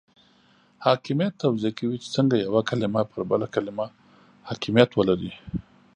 [0.85, 3.85] حاکمیت توضیح کوي چې څنګه یوه کلمه پر بله کلمه
[4.47, 5.33] حاکمیت ولري.